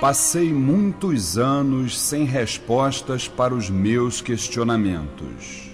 Passei 0.00 0.52
muitos 0.52 1.36
anos 1.36 1.98
sem 1.98 2.24
respostas 2.24 3.26
para 3.26 3.52
os 3.52 3.68
meus 3.68 4.20
questionamentos. 4.20 5.72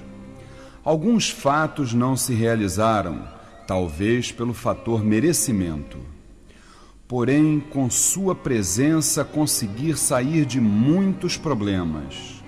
Alguns 0.83 1.29
fatos 1.29 1.93
não 1.93 2.17
se 2.17 2.33
realizaram, 2.33 3.29
talvez 3.67 4.33
pelo 4.33 4.55
fator 4.55 5.05
merecimento. 5.05 5.99
Porém, 7.07 7.63
com 7.69 7.91
Sua 7.91 8.35
presença, 8.35 9.25
conseguir 9.25 9.99
sair 9.99 10.47
de 10.47 10.59
muitos 10.59 11.37
problemas. 11.37 12.43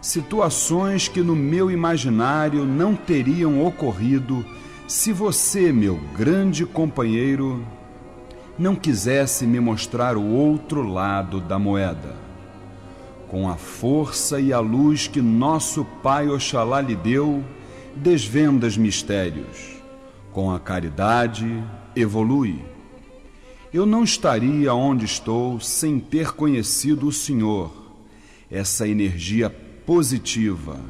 Situações 0.00 1.08
que 1.08 1.20
no 1.20 1.34
meu 1.34 1.68
imaginário 1.68 2.64
não 2.64 2.94
teriam 2.94 3.66
ocorrido 3.66 4.46
se 4.86 5.12
você, 5.12 5.72
meu 5.72 5.98
grande 6.16 6.64
companheiro, 6.64 7.66
não 8.58 8.74
quisesse 8.74 9.46
me 9.46 9.60
mostrar 9.60 10.16
o 10.16 10.24
outro 10.24 10.82
lado 10.82 11.40
da 11.40 11.58
moeda. 11.58 12.16
Com 13.28 13.48
a 13.48 13.56
força 13.56 14.40
e 14.40 14.52
a 14.52 14.58
luz 14.58 15.06
que 15.06 15.20
nosso 15.20 15.84
Pai 16.02 16.28
Oxalá 16.28 16.80
lhe 16.80 16.96
deu, 16.96 17.44
desvendas 17.94 18.76
mistérios. 18.76 19.76
Com 20.32 20.50
a 20.50 20.58
caridade, 20.58 21.62
evolui. 21.94 22.58
Eu 23.72 23.86
não 23.86 24.02
estaria 24.02 24.74
onde 24.74 25.04
estou 25.04 25.60
sem 25.60 26.00
ter 26.00 26.32
conhecido 26.32 27.06
o 27.06 27.12
Senhor, 27.12 27.70
essa 28.50 28.88
energia 28.88 29.50
positiva, 29.84 30.80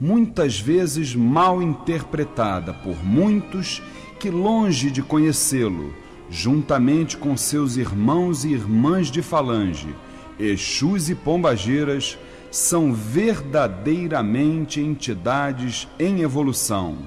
muitas 0.00 0.60
vezes 0.60 1.14
mal 1.14 1.62
interpretada 1.62 2.72
por 2.72 3.02
muitos 3.04 3.82
que, 4.20 4.30
longe 4.30 4.90
de 4.90 5.02
conhecê-lo, 5.02 5.94
juntamente 6.30 7.16
com 7.16 7.36
seus 7.36 7.76
irmãos 7.76 8.44
e 8.44 8.52
irmãs 8.52 9.10
de 9.10 9.22
falange, 9.22 9.94
Exus 10.38 11.08
e 11.08 11.14
Pombageiras, 11.14 12.18
são 12.50 12.92
verdadeiramente 12.92 14.80
entidades 14.80 15.88
em 15.98 16.20
evolução, 16.20 16.98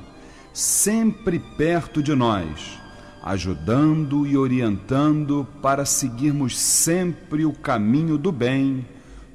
sempre 0.54 1.40
perto 1.40 2.02
de 2.02 2.14
nós, 2.14 2.80
ajudando 3.24 4.26
e 4.26 4.38
orientando 4.38 5.48
para 5.62 5.86
seguirmos 5.86 6.58
sempre 6.60 7.46
o 7.46 7.54
caminho 7.54 8.18
do 8.18 8.32
bem, 8.32 8.86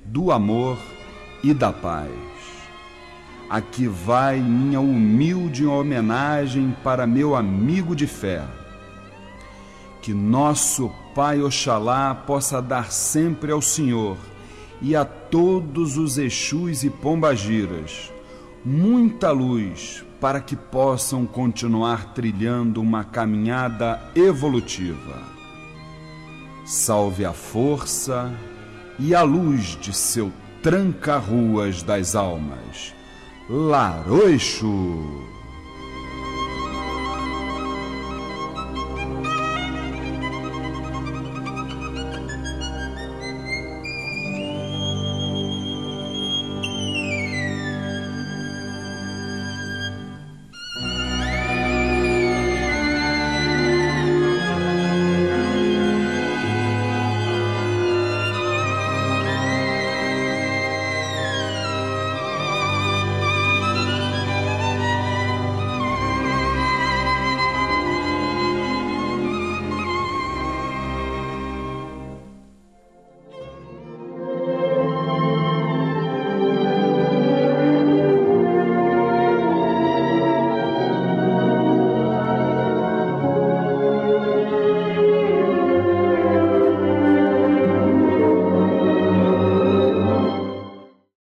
do 0.04 0.30
amor 0.30 0.78
e 1.42 1.52
da 1.54 1.72
paz. 1.72 2.10
Aqui 3.48 3.86
vai 3.86 4.40
minha 4.40 4.80
humilde 4.80 5.64
homenagem 5.64 6.74
para 6.82 7.06
meu 7.06 7.36
amigo 7.36 7.94
de 7.94 8.06
fé 8.06 8.44
que 10.06 10.14
nosso 10.14 10.88
Pai 11.16 11.42
Oxalá 11.42 12.14
possa 12.14 12.62
dar 12.62 12.92
sempre 12.92 13.50
ao 13.50 13.60
Senhor 13.60 14.16
e 14.80 14.94
a 14.94 15.04
todos 15.04 15.98
os 15.98 16.16
Exus 16.16 16.84
e 16.84 16.90
Pombagiras 16.90 18.12
muita 18.64 19.32
luz 19.32 20.04
para 20.20 20.40
que 20.40 20.54
possam 20.54 21.26
continuar 21.26 22.14
trilhando 22.14 22.80
uma 22.80 23.02
caminhada 23.02 24.00
evolutiva. 24.14 25.24
Salve 26.64 27.24
a 27.24 27.32
força 27.32 28.32
e 29.00 29.12
a 29.12 29.22
luz 29.22 29.76
de 29.80 29.92
seu 29.92 30.32
tranca-ruas 30.62 31.82
das 31.82 32.14
almas. 32.14 32.94
Laroixo! 33.50 35.35